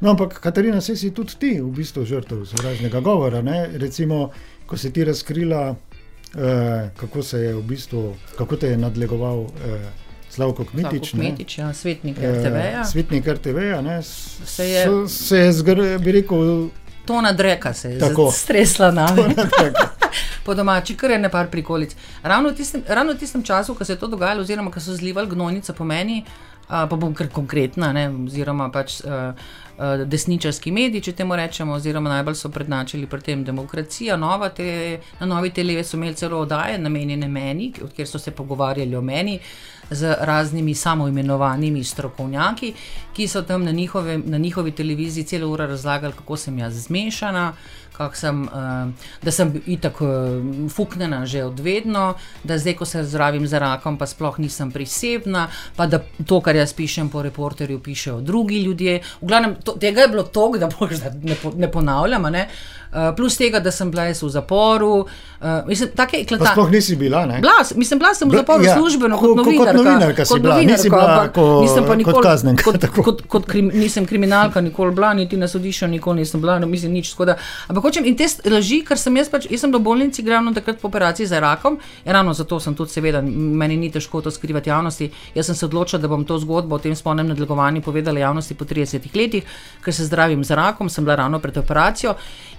[0.00, 3.42] No, ampak, Katarina, se si tudi ti v bistvu žrtev sovražnega govora.
[3.42, 3.68] Ne?
[3.78, 4.30] Recimo,
[4.66, 5.74] ko si ti razkrila,
[6.36, 9.46] eh, kako se je v bistvu, kako te je nadlegoval.
[9.64, 9.90] Eh,
[10.32, 12.80] Slavko Kmetič, Kmetič ja, svetnik RTV-ja.
[12.80, 16.68] Eh, svetnik RTV-ja se je, so, se je zgr, bi rekel,
[17.04, 19.34] to nadreka se je tako stresla na me.
[20.44, 21.92] Po domači, kar je ne par prikolic.
[22.22, 24.96] Ravno v tistem, ravno v tistem času, ko se je to dogajalo, oziroma ko so
[24.96, 26.24] zlivali gnojnice po meni,
[26.68, 29.00] pa bom kar konkretna, ne, oziroma pač.
[29.04, 29.36] Uh,
[30.06, 34.16] Desničarski mediji, če temu rečemo, oziroma najbolj so prednačili pri tem demokracija.
[34.16, 38.96] Nova te, na novi televizi so imeli celo oddaje, namenjene meni, kjer so se pogovarjali
[38.96, 39.38] o meni,
[39.92, 42.72] z raznimi samoimenovanimi strokovnjaki,
[43.12, 47.52] ki so tam na, njihove, na njihovi televiziji celo uro razlagali, kako sem jaz zmešana,
[48.12, 48.88] sem, uh,
[49.22, 50.08] da sem itak uh,
[50.70, 55.86] fuknjena že odvedno, da zdaj, ko se zdravim za rakom, pa sploh nisem prisebna, pa
[55.86, 59.00] da to, kar jaz pišem po reporterju, pišejo drugi ljudje.
[59.20, 62.22] V glavnem, to, tega je bilo toliko, da boš, da ne, ne ponavljam.
[62.32, 62.48] Ne?
[62.92, 65.06] Uh, plus tega, da sem bila v zaporu.
[65.40, 66.52] Uh, mislim, tako je eklatantno.
[66.52, 67.40] Sploh nisi bila, ne?
[67.40, 69.72] Bila, mislim, bila sem v zaporu ja, službeno kot novinarka.
[69.72, 72.64] Kot novinarka si bila, nisi bila ko, nisem pa nikoli, kot kaznenka.
[72.64, 76.58] Kot, kot, kot, kot krim, nisem kriminalka, nikoli bila, niti na sodišču, nikoli nisem bila,
[76.62, 77.12] no, mislim, nič.
[77.26, 77.36] Da,
[77.68, 80.80] ampak hočem in te laži, ker sem jaz pač, jaz sem do bolnici glavno takrat
[80.80, 85.10] po operaciji za rakom, ravno zato sem tudi seveda, meni ni težko to skrivati javnosti.
[85.34, 88.64] Jaz sem se odločila, da bom to zgodbo o tem spolnem nadlegovanju povedala javnosti po
[88.64, 89.44] 30 letih,
[89.84, 92.14] ker se zdravim za rakom, sem bila ravno pred operacijo.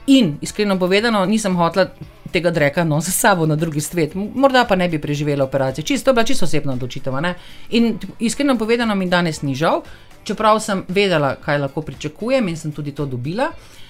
[0.08, 1.88] In iskreno povedano, nisem hotela
[2.34, 5.86] tega dreka no, za sabo na drugi svet, morda pa ne bi preživela operacije.
[5.86, 7.14] Čisto, to je bila čisto osebna odločitev.
[7.70, 9.84] In iskreno povedano, mi danes ni žal,
[10.24, 13.52] čeprav sem vedela, kaj lahko pričakujem in sem tudi to dobila.
[13.54, 13.84] Uh,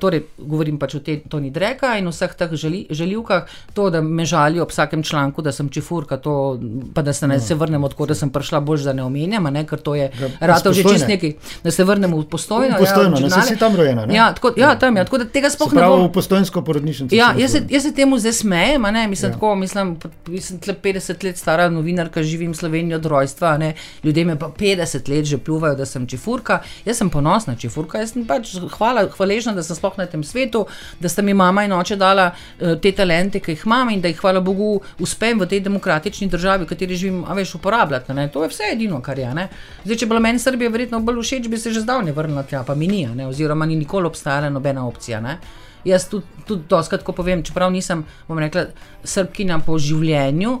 [0.00, 4.62] torej, govorim pač o Toni Dreka in vseh teh želi, željivkah, to, da me žalijo
[4.62, 6.58] ob vsakem članku, da sem čifurka, to,
[6.94, 7.40] pa da se ne no.
[7.40, 10.72] se vrnem od koda sem prišla, bož da ne omenjam, ne, ker to je rado
[10.72, 12.76] že čist nekaj, da se vrnem v postojno.
[12.76, 14.06] V postojno, ja, ne si tam rojena.
[14.06, 14.14] Ne?
[14.14, 16.06] Ja, tako, ja, tam je, ja, tako da tega sploh ne bom.
[16.08, 17.14] V postojnsko porodnišnico.
[17.16, 19.34] Ja, jaz se, jaz se temu zdaj smejem, ne, mislim, ja.
[19.34, 19.96] tako, mislim,
[20.28, 24.48] mislim, tle 50 let stara novinarka, živim v Sloveniji od rojstva, ne, ljudje me pa
[24.58, 29.06] 50 let že pluvajo, da sem čifurka, jaz sem ponosna čifurka, jaz sem pač hvala,
[29.16, 30.66] hvaležna, da sem sploh na tem svetu,
[31.00, 34.08] da sta mi mama in oče dala uh, te talente, ki jih imam in da
[34.08, 38.14] jih, hvala Bogu, uspem v tej demokratični državi, v kateri živim, a veš, uporabljati.
[38.14, 38.28] Ne?
[38.32, 39.30] To je vse edino, kar je.
[39.34, 39.48] Ne?
[39.84, 42.64] Zdaj, če bi bila meni Srbija verjetno bolj všeč, bi se že zdavnaj vrnila tja,
[42.66, 43.28] pa mi ni, ne?
[43.28, 45.20] oziroma ni nikoli obstajala nobena opcija.
[45.20, 45.38] Ne?
[45.84, 48.66] Jaz tudi, tudi doskrat, ko povem, čeprav nisem, bom rekla,
[49.04, 50.58] srbkina po življenju,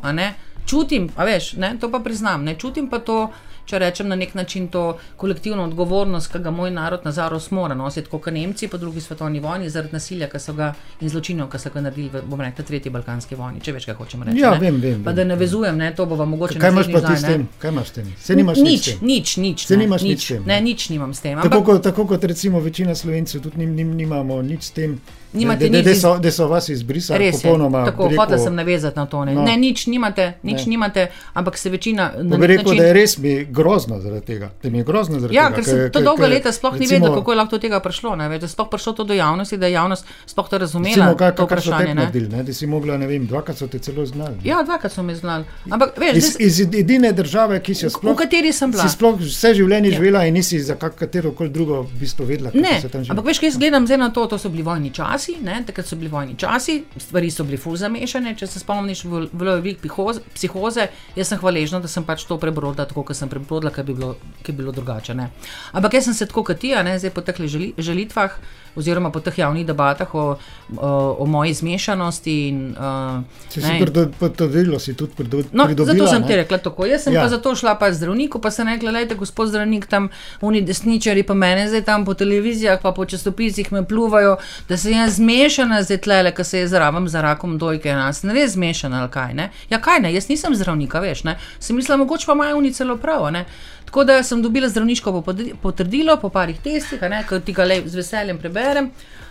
[0.70, 1.74] čutim, a veš, ne?
[1.80, 3.30] to pa priznam, ne čutim pa to
[3.70, 7.74] če rečem na nek način to kolektivno odgovornost, ki ga moj narod na zarost mora
[7.78, 11.82] nositi, kot Nemci po drugi svetovni vojni, zaradi nasilja ga, in zločinov, ki so ga
[11.84, 14.42] naredili v, bom rekel, tretji balkanski vojni, če veš, kaj hočemo reči.
[14.42, 15.04] Ja, vem, vem.
[15.06, 16.58] Pa da ne vezujem, ne, to bo vam mogoče.
[16.62, 17.46] Kaj imaš pa ti s tem?
[17.62, 18.12] Kaj imaš s tem?
[18.18, 19.66] Se nimaš nič, nič, nič.
[19.70, 20.44] Se nimaš nič s tem.
[20.50, 21.40] Ne, nič nimam s tem.
[21.42, 24.98] Tako, kot, tako kot recimo večina slovencev, tudi nim, nim, nimamo nič s tem.
[25.32, 25.84] Nimate nič.
[25.84, 27.84] Da so, so vas izbrisali, res popolnoma.
[27.86, 29.24] Tako, rekel, hotel sem navezati na to.
[29.24, 29.44] Ne, no.
[29.46, 30.70] ne nič nimate, nič ne.
[30.74, 31.06] nimate,
[31.38, 32.10] ampak se večina.
[32.18, 32.78] Ne bi rekel, način...
[32.78, 34.50] da je res mi grozno zaradi tega.
[34.62, 35.60] Da mi je grozno zaradi ja, tega.
[35.60, 37.80] Ja, ker se to dolga leta sploh recimo, ni vedelo, kako je lahko do tega
[37.80, 38.16] prišlo.
[38.16, 40.94] Ne, da je sploh prišlo to do javnosti, da je javnost sploh to razumela.
[40.94, 41.94] Recimo, kaj, to vprašanje.
[41.94, 44.42] Naredili, ne, da si mogla, ne vem, dvakrat so te celo znali.
[44.44, 45.46] Ja, dvakrat so me znali.
[45.70, 48.18] Ampak, veš, iz, iz edine države, ki si jo sploh.
[48.18, 48.88] V kateri sem bila.
[48.88, 50.00] Si sploh vse življenje ja.
[50.00, 52.50] živela in nisi za katero koli drugo v bistvu vedela.
[52.54, 54.90] Ne, ampak veš, kaj jaz gledam zdaj na to, to so bili vojni
[55.20, 58.34] časi, ne, takrat so bili vojni časi, stvari so bile ful zamešane.
[58.38, 62.86] Če se spomniš, bilo je veliko psihoze, jaz sem hvaležna, da sem pač to prebrodila
[62.88, 64.14] tako, kot sem prebrodila, ker bi bilo,
[64.48, 65.14] bilo drugače.
[65.14, 65.30] Ne.
[65.72, 67.36] Ampak jaz sem se tako kot ti, zdaj po teh
[67.78, 68.38] želitvah
[68.76, 70.36] oziroma po teh javnih debatah o,
[70.76, 72.36] o, o moji zmešanosti.
[72.48, 75.50] In, uh, Če si potrdila, si tudi pridobila.
[75.52, 76.86] No, zato sem ti rekla tako.
[76.86, 77.22] Jaz sem ja.
[77.22, 80.08] pa zato šla pa zdravniku, pa sem rekla, lejte, gospod zdravnik, tam
[80.40, 84.36] oni desničari, pa mene zdaj tam po televizijah, pa po časopisih me pluvajo,
[84.68, 88.34] da se jaz zmešana zdaj tlele, ker se je zraven za rakom dojke, nas ne
[88.36, 89.34] res zmešana ali kaj.
[89.34, 89.50] Ne?
[89.70, 91.38] Ja, kaj ne, jaz nisem zdravnika, veš, ne?
[91.58, 93.30] sem mislila, mogoče pa imajo oni celo prav.
[93.32, 93.44] Ne?
[93.90, 95.22] Tako da sem dobila zdravniško
[95.62, 98.90] potrdilo po parih testih, ki ti ga le z veseljem preberem,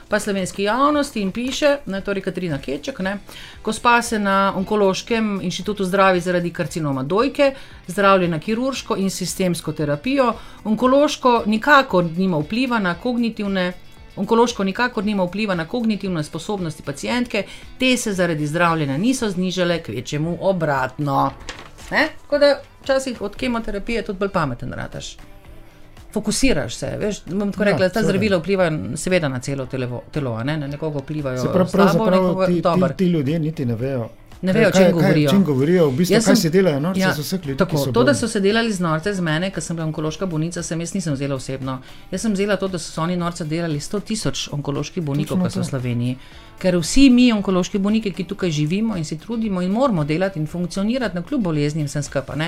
[0.10, 3.14] pa slovenski javnosti in piše, ne, torej Katrina Keček, ne,
[3.62, 7.54] ko spa se na onkološkem inštitutu zdravi zaradi karcinoma dojke,
[7.88, 13.72] zdravljena kirurško in sistemsko terapijo, onkološko nikakor nima vpliva na kognitivne.
[14.16, 17.44] Onkološko nikakor nima vpliva na kognitivne sposobnosti pacijentke,
[17.80, 21.32] te se zaradi zdravljenja niso znižale, kvečemu obratno.
[21.90, 25.18] Tako da včasih od kemoterapije tudi bolj pameten rataš.
[26.14, 30.44] Fokusiraš se, veš, bom tako rekla, ja, ta zdravila vplivajo seveda na celo telo, telo
[30.44, 30.58] ne?
[30.58, 31.38] na nekoga vplivajo.
[31.38, 34.10] Se pravi, pravzaprav ti, ti, ti ljudje niti ne vejo.
[34.42, 35.30] Ne vejo, o čem govorijo.
[35.30, 37.58] Čem govorijo, v bistvu, sem, kaj se delajo, norce ja, so vse ljudi.
[37.58, 40.64] Tako, to, da so se delali z norce z mene, ker sem bila onkološka bolnica,
[40.64, 41.80] sem jaz nisem vzela osebno.
[42.12, 45.60] Jaz sem vzela to, da so oni norce delali 100 tisoč onkoloških bolnikov, ki so
[45.60, 46.18] v Sloveniji.
[46.60, 50.48] Ker vsi mi, onkološki bolniki, ki tukaj živimo in se trudimo in moramo delati in
[50.48, 52.40] funkcionirati na kljub boleznim, sem skapa.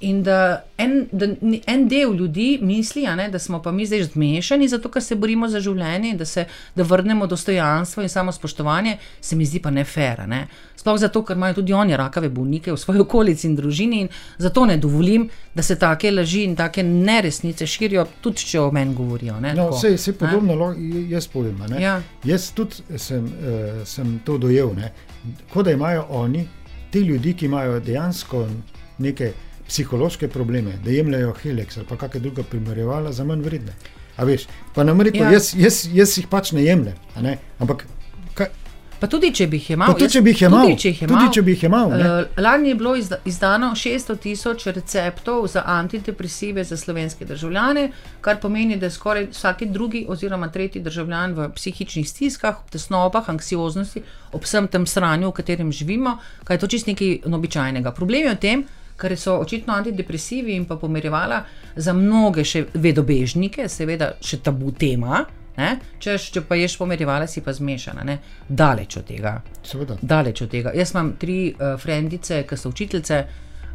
[0.00, 1.26] In da en, da
[1.66, 5.48] en del ljudi misli, ne, da smo pa mi zdaj zmešani, zato ker se borimo
[5.48, 9.84] za življenje da, se, da vrnemo dostojanstvo in samo spoštovanje, se mi zdi pa ne
[9.84, 10.24] fair.
[10.28, 10.46] Ne.
[10.76, 14.66] Sploh zato, ker imajo tudi oni rakave bolnike v svoji okolici in družini in zato
[14.66, 19.38] ne dovolim, da se take laži in take neresnice širijo, tudi če o meni govorijo.
[19.40, 20.74] Ne, no, vse je podobno, lo,
[21.08, 21.62] jaz povem.
[21.78, 22.00] Ja.
[22.24, 24.74] Jaz tudi sem, uh, sem to dojel,
[25.52, 26.48] kot da imajo oni,
[26.90, 28.46] ti ljudje, ki imajo dejansko
[28.98, 29.32] nekaj
[29.68, 33.76] psihološke probleme, da jemljajo Helix ali pa kakšne druge primerjavale za manj vredne.
[34.16, 35.32] A veš, pa nam reko, ja.
[35.34, 36.94] jaz, jaz, jaz jih pač ne jemljem,
[37.58, 37.86] ampak.
[38.34, 38.50] Kaj,
[39.04, 41.14] Pa tudi, če bi jih imel, tudi, če bi jih imel, tudi, če jih imel,
[41.18, 46.64] tudi, če bi jih imel uh, lani je bilo izdano 600 tisoč receptov za antidepresive
[46.64, 47.88] za slovenske državljane,
[48.24, 54.04] kar pomeni, da je skoraj vsak drugi oziroma tretji državljan v psihičnih stiskah, tesnobah, anksioznosti,
[54.32, 56.16] ob vsem tem sranju, v katerem živimo,
[56.48, 57.92] kaj je to čist nekaj običajnega.
[57.92, 58.64] Problem je v tem,
[58.96, 61.42] ker so očitno antidepresivi in pa pomirjevala
[61.76, 65.24] za mnoge še vedobežnike, seveda še tabu tema.
[66.02, 68.18] Če, če pa ješ pomirjevala, si pa zmešana, ne?
[68.48, 69.36] daleč od tega.
[70.02, 70.72] Daleč od tega.
[70.74, 73.20] Jaz imam tri uh, frendice, ki so učiteljice,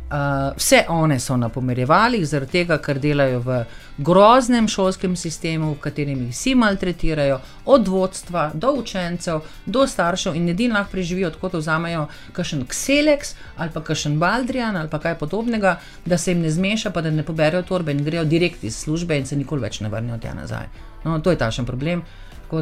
[0.10, 0.15] Uh,
[0.58, 3.58] vse one so na pomerjevalih, zaradi tega, ker delajo v
[4.02, 7.38] groznem šolskem sistemu, v katerem jih vsi maltretirajo,
[7.69, 13.36] od vodstva do učencev, do staršev in edini lahko preživijo, tako da vzamejo kakšen Xelex
[13.58, 17.13] ali pa kakšen Baldrian ali pa kaj podobnega, da se jim ne zmeša, pa da
[17.13, 20.34] ne poberajo torbe in grejo direkt iz službe in se nikoli več ne vrnejo tja
[20.34, 20.65] nazaj.
[21.06, 22.02] No, to je tašen problem.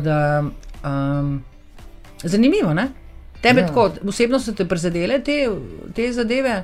[0.03, 0.43] Da,
[0.83, 1.43] um,
[2.23, 2.89] zanimivo, ne?
[3.41, 3.67] Tebe ja.
[3.67, 5.45] tako, osebno so te prizadele te,
[5.95, 6.63] te zadeve?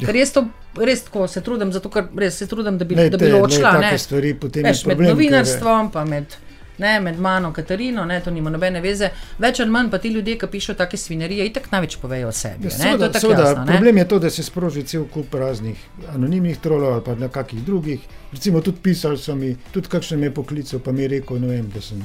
[0.00, 0.06] Ja.
[0.06, 0.44] Ker res, to,
[0.80, 3.74] res tako se trudim, zato ker res se trudim, da bi, ne, da bi ločila.
[3.82, 4.32] Ne, stvari,
[4.64, 6.38] Veš, med novinarstvom, pa med
[6.80, 9.10] ne, med mano, Katarino, ne, to nima nobene veze.
[9.38, 12.70] Več ali manj pa ti ljudje, ki pišejo take svinerije, itak največ povejo o sebi.
[12.70, 15.84] Ja, soda, je soda, jasno, problem je to, da se sproži cel kup raznih
[16.14, 18.08] anonimnih trolov ali pa na kakih drugih.
[18.32, 21.84] Recimo tudi pisali so mi, tudi kakšne me poklical, pa mi je rekel, vem, da
[21.84, 22.00] sem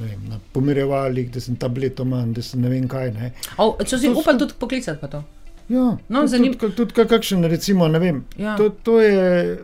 [0.00, 3.12] vem, na pomirjevalih, da sem tabletoman, da sem ne vem kaj.
[3.14, 3.32] Ne.
[3.62, 5.22] O, so si upali tudi poklicati pa to?
[5.68, 8.24] Ja, no, tudi, tudi, tudi kakšen, recimo, ne vem.
[8.38, 8.56] Ja.
[8.56, 9.58] To, to je.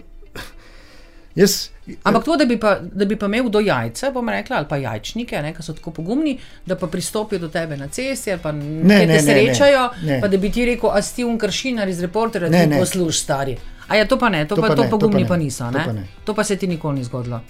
[1.35, 4.67] Jaz, Ampak to, da bi, pa, da bi pa imel do jajca, bom rekla, ali
[4.69, 6.37] pa jajčnike, ki so tako pogumni,
[6.67, 10.21] da pa pristopijo do tebe na cesti ali pa ne, ne, te srečajo, ne, ne.
[10.21, 13.57] pa da bi ti rekel, a si un kršinar iz reporterja, da ti posluš stari.
[13.89, 15.43] A ja, to pa ne, to, to, pa, pa, to ne, pogumni to pa, ne,
[15.43, 15.71] pa niso.
[15.73, 17.41] To pa, to pa se ti nikoli ni zgodilo.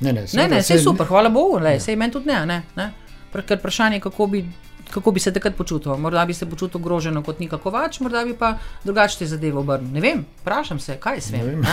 [0.00, 2.46] Ne, ne, ne, ne, vse je super, hvala Bogu, le, sej meni tudi ne.
[2.46, 2.90] ne, ne.
[3.36, 4.44] Ker vprašanje je, kako bi
[4.90, 5.96] kako bi se takrat počutil.
[5.96, 9.92] Morda bi se počutil ogrožen kot Nika Kovač, morda bi pa drugače te zadeve obrnil.
[9.92, 11.64] Ne vem, vprašam se, kaj se vem.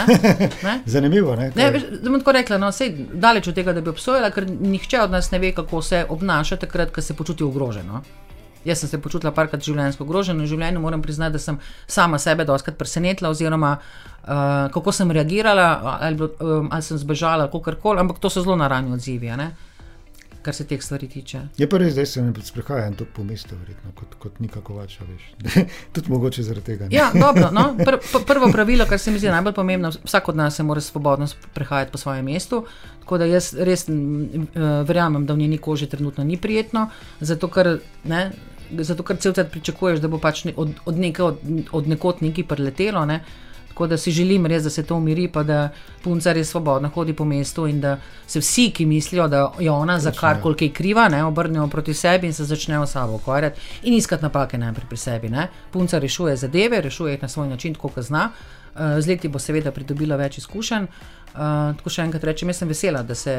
[0.86, 1.36] Zanimivo.
[1.36, 1.72] Ne, ne,
[2.02, 5.12] da bom tako rekla, no, sej, daleč od tega, da bi obsojala, ker nihče od
[5.12, 8.04] nas ne ve, kako se obnaša takrat, ko se počuti ogroženo.
[8.66, 12.20] Jaz sem se počutila parkrat življenjsko ogroženo in v življenju moram priznati, da sem sama
[12.20, 18.00] sebe doskrat presenetila, oziroma uh, kako sem reagirala, ali, um, ali sem zbežala, kako koli,
[18.00, 19.28] ampak to so zelo naravni odzivi.
[19.36, 19.73] Uh,
[20.44, 21.42] kar se teh stvari tiče.
[21.58, 24.98] Je pa res, da se ne sprehajam tu po mestu, verjetno, kot, kot nikako več,
[25.02, 25.28] veš.
[25.96, 26.90] Tudi mogoče zaradi tega.
[26.92, 27.66] Ja, dobro, no?
[27.80, 31.28] Pr prvo pravilo, kar se mi zdi najbolj pomembno, vsak od nas se mora svobodno
[31.54, 32.64] prehajati po svojem mestu.
[33.04, 33.88] Tako da jaz res
[34.88, 37.78] verjamem, da v njeni koži trenutno ni prijetno, zato ker.
[38.04, 38.32] Ne,
[38.74, 41.42] Zato, ker cel cel pričakuješ, da bo pač od, od, neke, od,
[41.78, 43.20] od nekod nekaj preletelo, ne?
[43.74, 45.70] Uh, Tako da si želim res, da se to umiri, pa da
[46.04, 50.00] punca res svobodno hodi po mestu in da se vsi, ki mislijo, da je ona
[50.00, 54.24] za karkoli kaj kriva, ne, obrnejo proti sebi in se začnejo sabo ukvarjati in iskati
[54.24, 55.30] napake najprej pri sebi.
[55.30, 55.48] Ne.
[55.72, 58.30] Punca rešuje zadeve, rešuje jih na svoj način, tako kot zna.
[58.76, 60.86] Uh, z leti bo seveda pridobila več izkušenj.
[61.34, 63.36] Uh, tako še enkrat rečem, jaz sem vesela, da se,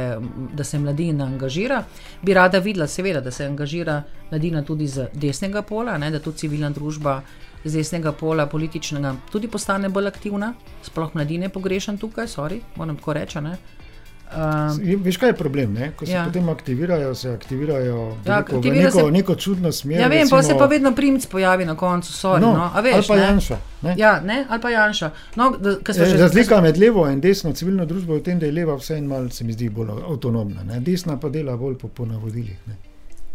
[0.54, 1.84] da se mladina angažira.
[2.22, 6.42] Bi rada videla, seveda, da se angažira mladina tudi z desnega pola, ne, da tudi
[6.42, 7.20] civilna družba
[7.64, 13.12] z desnega pola političnega tudi postane bolj aktivna, sploh mladine pogrešam tukaj, sorry, moram tako
[13.12, 13.38] reči.
[14.34, 15.74] Um, Veš, kaj je problem?
[15.74, 15.92] Ne?
[15.96, 16.24] Ko se ja.
[16.26, 20.00] potem aktivirajo, se aktivirajo ja, neko, aktivira neko, se, neko čudno smer.
[20.00, 22.94] Ja, vem, recimo, pa se pa vedno primc pojavi na koncu, sorry, no, no, veš,
[22.94, 23.22] ali pa ne?
[23.22, 23.58] Janša.
[23.82, 23.94] Ne?
[23.98, 25.10] Ja, ne, ali pa Janša.
[25.36, 28.52] No, da, e, razlika med levo in desno civilno družbo je v tem, da je
[28.52, 30.80] leva vse en mal, se mi zdi, bolj avtonomna, ne?
[30.80, 32.58] desna pa dela bolj po, po navodilih.
[32.66, 32.93] Ne?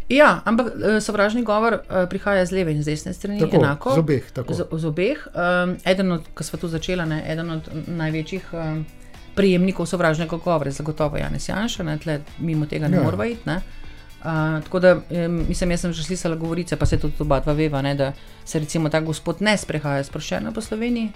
[0.10, 3.40] Ja, ampak eh, sovražni govor uh, prihaja z leve in z desne strani.
[3.40, 4.24] Tako, enako, z obeh.
[4.50, 5.28] Z, z obeh.
[5.34, 8.86] Um, eden od, ki smo tu začeli, ne, eden od največjih um,
[9.38, 13.04] prijemnikov sovražnega govora, zagotovo Janes Janša, ne, tle, mimo tega ne ja.
[13.04, 13.50] moramo iti.
[13.50, 17.54] Uh, tako da, um, mislim, jaz sem že slišala govorice, pa se tudi oba dva
[17.54, 18.14] veva, ne, da
[18.46, 21.12] se recimo ta gospod ne sprehaja sproščeno po Sloveniji.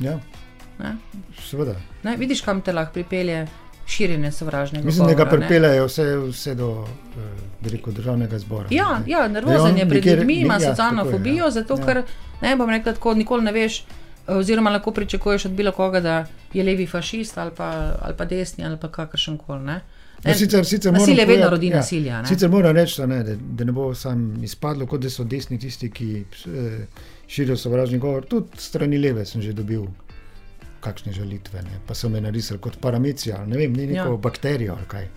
[0.00, 0.20] Ja,
[0.78, 0.96] ne?
[1.40, 1.74] seveda.
[2.04, 3.46] Ne, vidiš, kam te lahko pripelje
[3.92, 4.86] širjenje sovražnega.
[4.86, 8.68] Mislim, da ga pripeljejo vse, vse do uh, državnega zbora.
[8.70, 11.50] Ja, ja nervozen je pred ljudmi, ima ja, socialno fobijo, ja.
[11.50, 11.86] zato ja.
[11.86, 12.02] ker
[12.42, 13.84] ne bom rekel, tako nikoli ne veš.
[14.26, 18.64] Oziroma, lahko pričakuješ od bilo koga, da je levi fašist ali pa, ali pa desni
[18.64, 19.64] ali pa kakršen koli.
[19.64, 19.80] Ne?
[20.24, 22.20] No, sicer, sicer nasilje vedno rodi ja, nasilje.
[22.28, 25.90] Sicer moram reči, da ne, da ne bo sam izpadlo, kot da so desni tisti,
[25.90, 26.84] ki eh,
[27.26, 28.24] širijo sovražni govor.
[28.30, 29.88] Tudi strani leve sem že dobil
[30.82, 31.78] kakšne žalitve, ne?
[31.86, 34.16] pa so me narisali kot paramecija, ne vem, ni neko ja.
[34.16, 35.08] bakterijo ali kaj.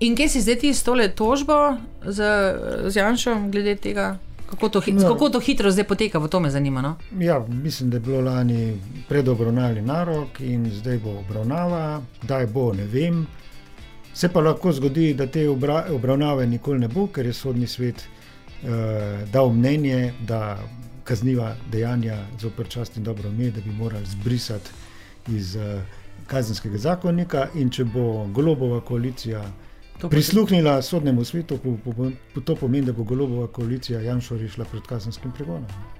[0.00, 2.24] In kje si zdaj ti s tole tožbo z,
[2.88, 4.14] z Janšom, glede tega,
[4.50, 6.80] kako to, no, kako to hitro zdaj poteka, v to me zanima.
[6.82, 6.96] No?
[7.18, 12.72] Ja, mislim, da je bilo lani predobravnavni narok in zdaj bo obravnava, da je bo,
[12.72, 13.26] ne vem.
[14.14, 18.00] Se pa lahko zgodi, da te obra, obravnave nikoli ne bo, ker je sodni svet
[18.02, 18.70] uh,
[19.32, 20.58] dal mnenje, da
[21.04, 24.70] kazniva dejanja zoper čast in dobro ime, da bi morali zbrisati
[25.28, 25.82] iz uh,
[26.26, 29.44] kazenskega zakonika, in če bo golobova koalicija
[30.00, 34.66] to prisluhnila sodnemu svetu, po, po, po, to pomeni, da bo golobova koalicija Janša rešila
[34.70, 35.99] pred kazenskim pregonom.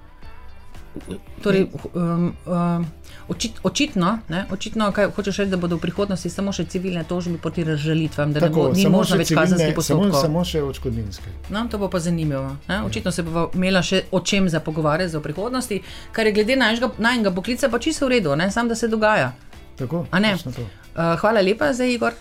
[1.43, 2.85] Torej, um, um,
[3.27, 7.37] očit, očitno, ne, očitno kaj, hočeš reči, da bodo v prihodnosti samo še civilne tožbe
[7.41, 10.11] proti razžalitvam, da Tako, ne bo možno več kazenskih postopkov.
[10.11, 11.31] Samo, samo še odškodninske.
[11.49, 12.57] No, to bo pa zanimivo.
[12.67, 12.81] Ne.
[12.87, 15.79] Očitno se bo imela še o čem za pogovarjati v prihodnosti,
[16.11, 19.31] kar je glede najnega poklica pa čisto v redu, samo da se dogaja.
[19.79, 22.13] Tako, uh, hvala lepa za Igor.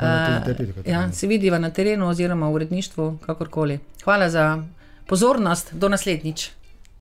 [0.00, 3.78] Uh, ja, se vidiva na terenu oziroma v uredništvu, kakorkoli.
[4.04, 4.64] Hvala za
[5.06, 6.50] pozornost, do naslednjič.